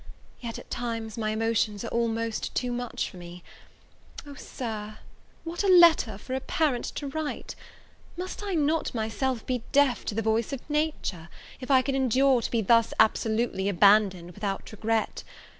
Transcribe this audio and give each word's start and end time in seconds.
Yet, 0.39 0.57
at 0.57 0.71
times, 0.71 1.15
my 1.15 1.29
emotions 1.29 1.85
are 1.85 1.89
almost 1.89 2.55
too 2.55 2.71
much 2.71 3.07
for 3.07 3.17
me. 3.17 3.43
O, 4.25 4.33
Sir, 4.33 4.97
what 5.43 5.63
a 5.63 5.67
letter 5.67 6.17
for 6.17 6.33
a 6.33 6.39
parent 6.39 6.85
to 6.95 7.05
write! 7.05 7.53
Must 8.17 8.41
I 8.41 8.55
not 8.55 8.95
myself 8.95 9.45
be 9.45 9.61
deaf 9.71 10.03
to 10.05 10.15
the 10.15 10.23
voice 10.23 10.51
of 10.53 10.67
nature, 10.67 11.29
if 11.59 11.69
I 11.69 11.83
could 11.83 11.93
endure 11.93 12.41
to 12.41 12.49
be 12.49 12.61
thus 12.63 12.95
absolutely 12.99 13.69
abandoned 13.69 14.31
without 14.31 14.71
regret? 14.71 15.23